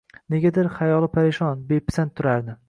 [0.35, 2.59] Negadir, xayoli parishon, bepisand turardi